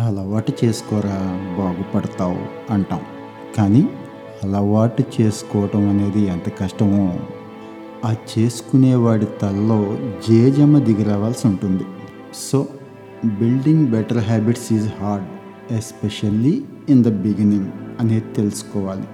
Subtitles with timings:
[0.00, 1.18] అలవాటు చేసుకోరా
[1.58, 3.02] బాగుపడతావు అంటాం.
[3.56, 3.82] కానీ
[4.44, 7.18] అలవాటు చేసుకోవటం అనేది ఎంత కష్టమో
[8.04, 11.86] ఆ చేసుకునేవాడి తలలో జేజమ్మ దిగి రావాల్సి ఉంటుంది.
[12.34, 12.66] So
[13.24, 15.26] building better habits is hard
[15.72, 17.70] especially in the beginning
[18.00, 19.08] అనేది తెలుసుకోవాలి.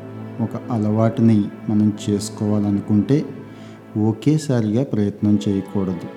[0.45, 3.25] ఒక అలవాటుని మనం చేసుకోవాలనుకుంటే
[4.11, 6.09] ఒకేసారిగా ప్రయత్నం చేయకూడదు.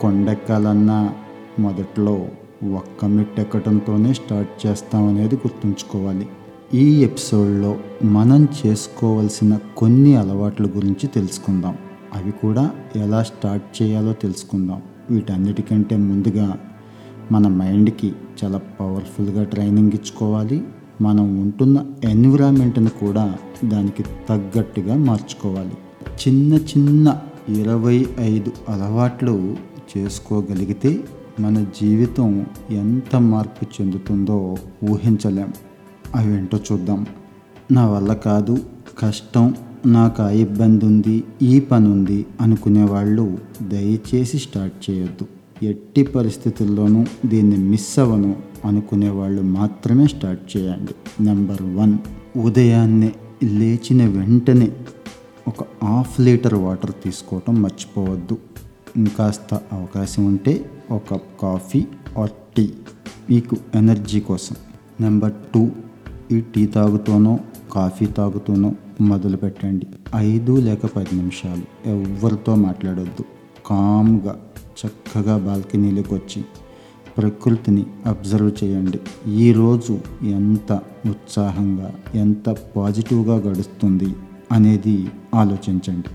[0.00, 1.14] కొండెక్కాలన్నా
[1.58, 2.28] మొదట్లో
[2.62, 6.28] ఒక్క మెట్టెక్కడంతోనే స్టార్ట్ చేస్తామనేది గుర్తుంచుకోవాలి.
[6.74, 11.76] ఈ ఎపిసోడ్లో మనం చేసుకోవాల్సిన కొన్ని అలవాట్ల గురించి తెలుసుకుందాం.
[12.14, 14.82] అవి కూడా ఎలా స్టార్ట్ చేయాలో తెలుసుకుందాం.
[15.10, 16.58] వీటన్నిటికంటే ముందుగా
[17.32, 18.12] మన మైండ్కి
[18.44, 20.62] చాలా పవర్ఫుల్గా ట్రైనింగ్ ఇచ్చుకోవాలి.
[21.00, 25.74] మనం ఉంటున్న ఎన్విరాన్మెంట్ని కూడా దానికి తగ్గట్టుగా మార్చుకోవాలి.
[26.26, 27.18] చిన్న చిన్న
[27.48, 29.56] ఇరవై ఐదు అలవాట్లు
[29.98, 31.00] చేసుకోగలిగితే
[31.40, 34.56] మన జీవితం ఎంత మార్పు చెందుతుందో
[34.90, 35.52] ఊహించలేం.
[36.14, 37.06] అవేంటో చూద్దాం.
[37.72, 38.58] నా వల్ల కాదు
[38.98, 39.54] కష్టం
[39.86, 45.26] నాకు ఆ ఇబ్బంది ఉంది ఈ పని ఉంది అనుకునే వాళ్ళు దయచేసి స్టార్ట్ చేయొద్దు.
[45.64, 51.24] ఎట్టి పరిస్థితుల్లోనూ దీన్ని మిస్ అవ్వను అనుకునే వాళ్ళు మాత్రమే స్టార్ట్ చేయండి.
[51.24, 51.98] Number one.
[52.38, 53.12] ఉదయాన్నే
[53.44, 54.72] లేచిన వెంటనే
[55.48, 58.38] ఒక హాఫ్ లీటర్ వాటర్ తీసుకోవటం మర్చిపోవద్దు.
[58.96, 61.86] ఇంకాస్త అవకాశం ఉంటే ఒక కప్ కాఫీ
[62.18, 62.72] ఆర్ టీ
[63.30, 64.56] మీకు ఎనర్జీ కోసం.
[65.00, 65.70] నెంబర్ టూ
[66.32, 67.40] ఈ టీ తాగుతూనో
[67.72, 71.88] కాఫీ తాగుతూనో మొదలు పెట్టండి ఐదు లేక పది నిమిషాలు.
[71.88, 73.24] ఎవరితో మాట్లాడొద్దు.
[73.66, 74.40] కామ్గా
[74.78, 76.44] చక్కగా బాల్కనీలోకి వచ్చి
[77.18, 79.30] ప్రకృతిని అబ్జర్వ్ చేయండి.
[79.30, 84.14] ఈరోజు ఎంత ఉత్సాహంగా ఎంత పాజిటివ్గా గడుస్తుంది
[84.52, 86.10] అనేది ఆలోచించండి.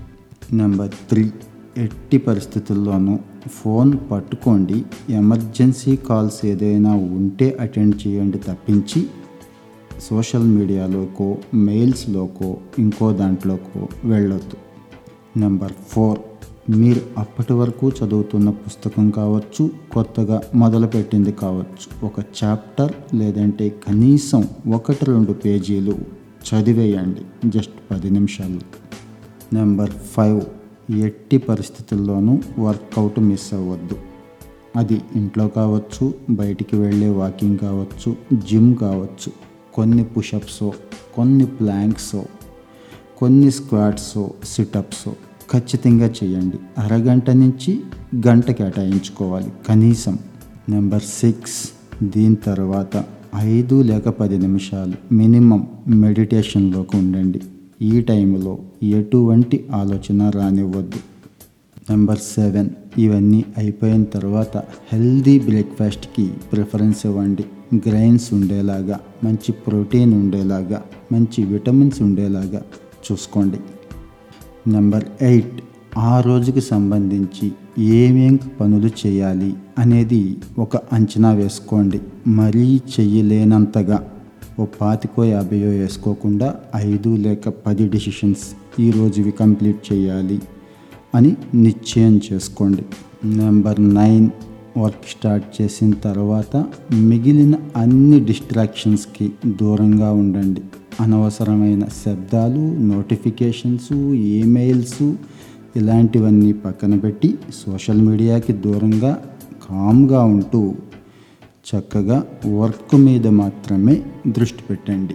[0.56, 1.30] నెంబర్ త్రీ
[1.76, 4.84] ఎట్టి పరిస్థితుల్లోనూ ఫోన్ పట్టుకోండి.
[5.10, 9.06] ఎమర్జెన్సీ కాల్స్ ఏదైనా ఉంటే అటెండ్ చేయండి తప్పించి.
[10.00, 14.56] సోషల్ మీడియాలోకో మెయిల్స్లోకో ఇంకో దాంట్లోకో వెళ్ళొద్దు.
[15.38, 16.18] Number four.
[16.70, 22.06] మీరు అప్పటి వరకు చదువుతున్న పుస్తకం కావచ్చు కొత్తగా మొదలుపెట్టింది కావచ్చు.
[22.06, 22.12] ఒక
[22.44, 25.96] చాప్టర్ లేదంటే కనీసం ఒకటి రెండు పేజీలు
[26.54, 27.48] చదివేయండి.
[27.48, 28.60] జస్ట్ పది నిమిషాలు.
[29.54, 30.40] Number five.
[30.90, 33.96] ఎట్టి పరిస్థితుల్లోనూ వర్కౌట్ మిస్ అవ్వద్దు.
[34.76, 39.32] అది ఇంట్లో కావచ్చు బయటికి వెళ్ళే వాకింగ్ కావచ్చు జిమ్ కావచ్చు
[39.74, 40.72] కొన్ని పుషప్సో
[41.14, 42.24] కొన్ని ప్లాంక్సో
[43.16, 45.14] కొన్ని స్క్వాట్సో సిటప్సో
[45.52, 46.56] ఖచ్చితంగా చేయండి.
[46.78, 47.80] అరగంట నుంచి
[48.28, 49.52] గంట కేటాయించుకోవాలి.
[49.68, 50.18] కనీసం
[50.68, 51.70] నెంబర్ సిక్స్
[52.02, 53.04] దీని తర్వాత
[53.36, 57.40] ఐదు లేక పది నిమిషాలు మినిమం మెడిటేషన్లోకి ఉండండి.
[57.82, 60.96] ఈ టైంలో ఎటువంటి ఆలోచన రానివ్వద్దు.
[61.90, 62.68] నెంబర్ సెవెన్
[62.98, 64.56] ఇవన్నీ అయిపోయిన తర్వాత
[64.92, 67.44] హెల్దీ బ్రేక్ఫాస్ట్కి ప్రిఫరెన్స్ ఇవ్వండి.
[67.88, 70.82] గ్రైన్స్ ఉండేలాగా మంచి ప్రోటీన్ ఉండేలాగా
[71.12, 72.62] మంచి విటమిన్స్ ఉండేలాగా
[73.12, 73.56] చూసుకోండి.
[74.70, 75.62] నెంబర్ ఎయిట్
[75.98, 82.00] ఆ రోజుకి సంబంధించి ఏమేం పనులు చేయాలి అనేది ఒక అంచనా వేసుకోండి.
[82.26, 84.10] మరీ చెయ్యలేనంతగా.
[84.60, 88.44] ఓ పాతికో యాభయో వేసుకోకుండా ఐదు లేక పది డిసిషన్స్
[88.80, 90.38] ఈరోజువి కంప్లీట్ చేయాలి
[91.14, 92.84] అని నిశ్చయం చేసుకోండి.
[93.24, 94.30] నెంబర్ నైన్
[94.78, 100.62] వర్క్ స్టార్ట్ చేసిన తర్వాత మిగిలిన అన్ని డిస్ట్రాక్షన్స్కి దూరంగా ఉండండి.
[101.00, 105.12] అనవసరమైన శబ్దాలు నోటిఫికేషన్స్ ఈమెయిల్స్
[105.76, 107.34] ఇలాంటివన్నీ పక్కన పెట్టి
[107.66, 109.18] సోషల్ మీడియాకి దూరంగా
[109.70, 110.74] కామ్గా ఉంటూ
[111.64, 115.14] చక్కగా వర్క్ మీద మాత్రమే దృష్టి పెట్టండి.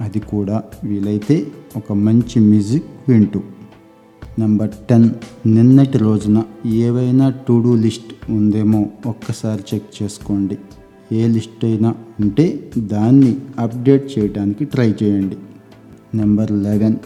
[0.00, 1.46] అది కూడా వీలైతే
[1.76, 3.40] ఒక మంచి మ్యూజిక్ వింటూ.
[4.38, 5.10] Number ten.
[5.46, 10.58] నిన్నటి రోజున ఏవైనా టు డూ లిస్ట్ ఉందేమో ఒక్కసారి చెక్ చేసుకోండి.
[11.12, 15.36] ఏ లిస్ట్ అయినా ఉంటే దాన్ని అప్డేట్ చేయడానికి ట్రై చేయండి.
[16.16, 16.96] Number eleven.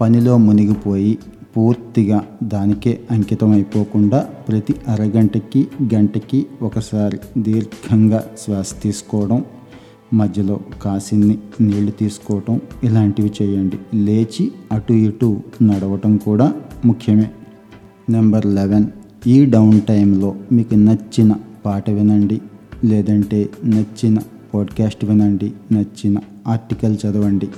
[0.00, 1.18] పనిలో మునిగిపోయి
[1.56, 9.44] పూర్తిగా దానికే అంకితం అయిపోకుండా ప్రతి అరగంటకి గంటకి ఒకసారి దీర్ఘంగా శ్వాస తీసుకోవడం
[10.14, 13.78] మధ్యలో కాసిన్ని నీళ్ళు తీసుకోవటం ఇలాంటివి చేయండి.
[13.94, 16.52] లేచి అటు ఇటు నడవటం కూడా
[16.84, 17.30] ముఖ్యమే.
[18.10, 18.86] Number eleven.
[19.26, 21.34] ఈ డౌన్ టైంలో మీకు నచ్చిన
[21.66, 22.40] పాట వినండి.
[22.84, 24.18] లేదంటే నచ్చిన
[24.54, 25.52] పాడ్కాస్ట్ వినండి.
[25.72, 27.48] నచ్చిన ఆర్టికల్ చదవండి.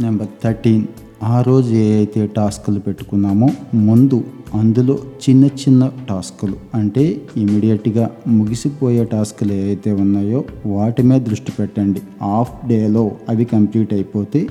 [0.00, 0.84] Number thirteen.
[1.22, 4.24] ఆ రోజు ఏ అయితే టాస్కులు పెట్టుకున్నామో ముందు
[4.54, 12.02] అందులో చిన్న చిన్న టాస్కులు అంటే ఇమీడియట్గా ముగిసిపోయే టాస్కులు ఏవైతే ఉన్నాయో వాటి మీద దృష్టి పెట్టండి.
[12.22, 14.48] హాఫ్ డేలో అవి కంప్లీట్ అయిపోతే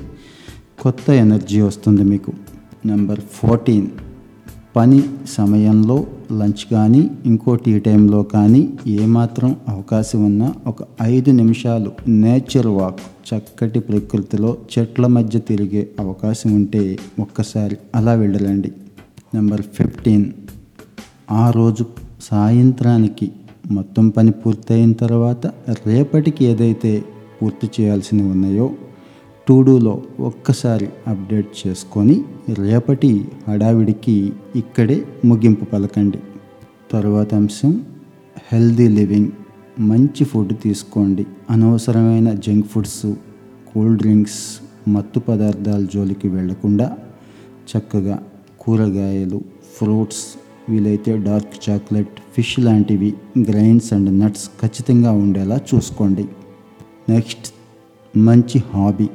[0.82, 2.32] కొత్త ఎనర్జీ వస్తుంది మీకు.
[2.86, 3.88] Number fourteen.
[4.76, 12.66] పని సమయంలో లంచ్ కానీ ఇంకో టీ టైంలో కానీ ఏమాత్రం అవకాశం ఉన్నా ఒక ఐదు నిమిషాలు నేచర్
[12.66, 18.72] వాక్ చక్కటి ప్రకృతిలో చెట్ల మధ్య తిరిగే అవకాశం ఉంటే ఒక్కసారి అలా వెళ్ళరండి
[19.34, 20.26] నెంబర్ ఫిఫ్టీన్.
[21.30, 21.84] ఆ రోజు
[22.22, 23.30] సాయంత్రానికి
[23.70, 25.46] మొత్తం పని పూర్తయిన తర్వాత
[25.86, 27.04] రేపటికి ఏదైతే
[27.42, 28.70] పూర్తి చేయాల్సినవి ఉన్నాయో
[29.50, 32.24] టూడూలో ఒక్కసారి అప్డేట్ చేసుకొని
[32.58, 36.18] రేపటి హడావిడికి ఇక్కడే ముగింపు పలకండి.
[36.92, 37.84] తర్వాత అంశం
[38.52, 39.28] హెల్దీ లివింగ్
[39.80, 41.26] మంచి ఫుడ్ తీసుకోండి.
[41.50, 43.06] అనవసరమైన జంక్ ఫుడ్స్
[43.70, 44.40] కూల్ డ్రింక్స్
[44.88, 46.96] మత్తు పదార్థాల జోలికి వెళ్ళకుండా
[47.70, 48.22] చక్కగా
[48.60, 49.40] కూరగాయలు
[49.76, 50.24] ఫ్రూట్స్
[50.68, 56.26] వీలైతే డార్క్ చాక్లెట్ ఫిష్ లాంటివి గ్రైన్స్ అండ్ నట్స్ ఖచ్చితంగా ఉండేలా చూసుకోండి.
[57.08, 57.48] నెక్స్ట్
[58.16, 59.08] మంచి హాబీ.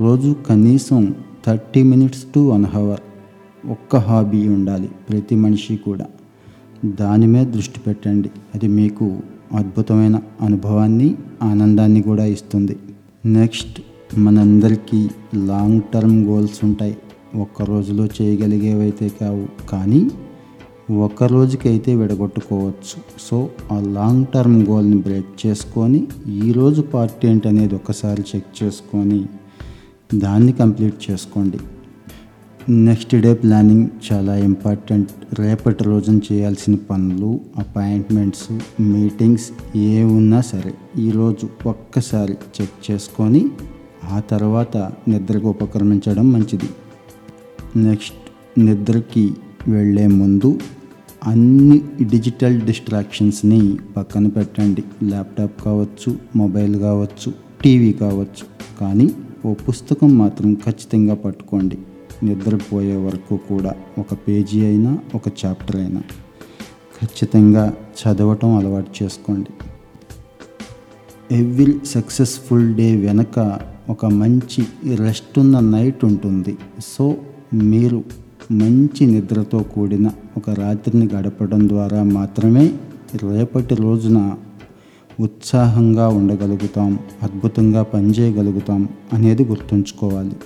[0.00, 1.14] రోజు కనీసం
[1.46, 3.00] thirty minutes to one hour
[3.68, 6.06] ఒక్క హాబీ ఉండాలి ప్రతి మనిషి కూడా.
[6.84, 8.30] దాని మీద దృష్టి పెట్టండి.
[8.54, 9.18] అది మీకు
[9.52, 12.76] అద్భుతమైన అనుభవాన్ని ఆనందాన్ని కూడా ఇస్తుంది.
[13.26, 13.82] నెక్స్ట్
[14.18, 16.96] మనందరికీ లాంగ్ టర్మ్ గోల్స్ ఉంటాయి.
[17.34, 19.68] ఒక్క రోజులో చేయగలిగేవైతే కావు.
[19.68, 20.10] కానీ
[20.96, 23.02] ఒక రోజుకైతే విడగొట్టుకోవచ్చు.
[23.20, 29.26] సో ఆ లాంగ్ టర్మ్ గోల్ని బ్రేక్ చేసుకొని ఈరోజు పార్టీ ఏంటనేది అనేది ఒకసారి చెక్ చేసుకొని
[30.14, 31.58] దాన్ని కంప్లీట్ చేసుకోండి.
[32.70, 35.08] నెక్స్ట్ డే ప్లానింగ్ చాలా ఇంపార్టెంట్.
[35.40, 43.46] రేపటి రోజున చేయాల్సిన పనులు అపాయింట్మెంట్స్ మీటింగ్స్ ఏ ఉన్నా సరే ఈరోజు ఒక్కసారి చెక్ చేసుకొని
[44.12, 44.76] ఆ తర్వాత
[45.08, 46.68] నిద్రకు ఉపక్రమించడం మంచిది.
[47.76, 48.22] నెక్స్ట్
[48.58, 49.34] నిద్రకి
[49.68, 50.60] వెళ్ళే ముందు
[51.26, 54.84] అన్ని డిజిటల్ డిస్ట్రాక్షన్స్ని పక్కన పెట్టండి.
[55.04, 57.32] ల్యాప్టాప్ కావచ్చు మొబైల్ కావచ్చు
[57.62, 58.44] టీవీ కావచ్చు.
[58.80, 59.10] కానీ
[59.46, 61.78] ఓ పుస్తకం మాత్రం ఖచ్చితంగా పట్టుకోండి.
[62.22, 66.00] నిద్రపోయే వరకు కూడా ఒక పేజీ అయినా ఒక చాప్టర్ అయినా.
[67.00, 69.50] ఖచ్చితంగా చదవటం అలవాటు చేసుకోండి.
[71.34, 73.58] ఎవ్రీ సక్సెస్ఫుల్ డే వెనక
[73.88, 74.66] ఒక మంచి
[74.96, 76.56] రెస్ట్ ఉన్న నైట్ ఉంటుంది.
[76.86, 77.16] సో
[77.54, 78.04] మీరు
[78.52, 82.72] మంచి నిద్రతో కూడిన ఒక రాత్రిని గడపడం ద్వారా మాత్రమే
[83.30, 84.34] రేపటి రోజున
[85.20, 90.36] ఉత్సాహంగా ఉండగలుగుతాం అద్భుతంగా పనిచేయగలుగుతాం అనేది గుర్తుంచుకోవాలి.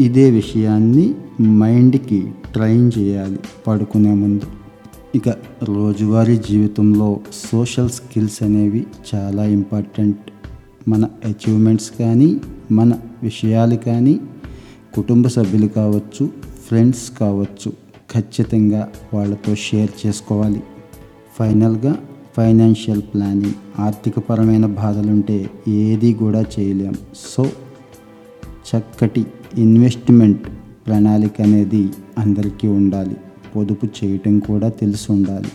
[0.00, 4.42] ఇదే విషయాన్ని మైండ్కి ట్రైన్ చేయాలి పడుకునే ముందు.
[5.14, 5.28] ఇక
[5.62, 7.20] రోజువారీ జీవితంలో
[7.52, 10.18] సోషల్ స్కిల్స్ అనేవి చాలా ఇంపార్టెంట్.
[10.88, 12.40] మన అచీవ్మెంట్స్ కానీ
[12.72, 12.92] మన
[13.22, 14.20] విషయాలు కానీ
[14.94, 16.30] కుటుంబ సభ్యులు కావచ్చు
[16.68, 17.72] ఫ్రెండ్స్ కావచ్చు
[18.14, 20.62] ఖచ్చితంగా వాళ్ళతో షేర్ చేసుకోవాలి.
[21.38, 21.98] ఫైనల్గా
[22.40, 26.94] ఫైనాన్షియల్ ప్లానింగ్ ఆర్థికపరమైన బాధలుంటే ఏది కూడా చేయలేం.
[27.14, 27.42] సో
[28.68, 29.26] చక్కటి
[29.58, 30.48] ఇన్వెస్ట్మెంట్
[30.86, 31.88] ప్రణాళిక అనేది
[32.18, 33.16] అందరికీ ఉండాలి.
[33.56, 35.48] పొదుపు చేయటం కూడా తెలిసి ఉండాలి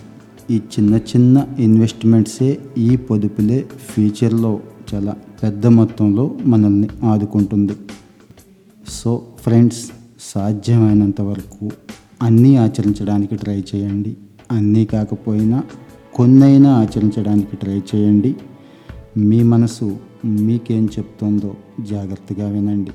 [0.52, 4.60] ఈ చిన్న చిన్న ఇన్వెస్ట్మెంట్సే ఈ పొదుపులే ఫ్యూచర్లో
[4.94, 7.74] చాలా పెద్ద మొత్తంలో మనల్ని ఆదుకుంటుంది.
[8.90, 9.84] సో ఫ్రెండ్స్
[10.20, 11.72] సాధ్యమైనంత వరకు
[12.22, 14.18] అన్నీ ఆచరించడానికి ట్రై చేయండి.
[14.52, 15.64] అన్నీ కాకపోయినా
[16.16, 18.36] కొన్నైనా ఆచరించడానికి ట్రై చేయండి.
[19.18, 22.92] మీ మనసు మీకేం చెప్తుందో జాగ్రత్తగా వినండి.